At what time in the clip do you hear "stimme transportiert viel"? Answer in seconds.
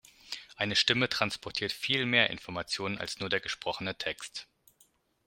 0.75-2.07